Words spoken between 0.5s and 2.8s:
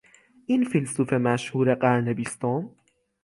فیلسوف مشهور قرن بیستم